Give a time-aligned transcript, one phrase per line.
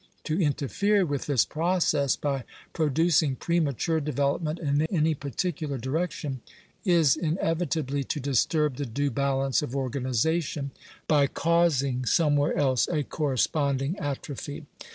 [0.23, 6.41] To interfere with this process by producing pfemafcure development in any particular direction
[6.83, 10.71] is inevitably to disturb the due balance of organization,
[11.07, 14.65] by causing somewhere else a corresponding atrophy.